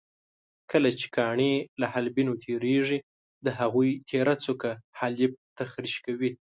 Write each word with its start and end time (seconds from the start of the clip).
کله 0.71 0.89
چې 0.99 1.07
کاڼي 1.17 1.53
له 1.81 1.85
حالبینو 1.93 2.33
تېرېږي 2.43 2.99
د 3.45 3.47
هغوی 3.59 3.91
تېره 4.09 4.33
څوکه 4.43 4.69
حالب 4.99 5.31
تخریش 5.59 5.95
کوي. 6.05 6.31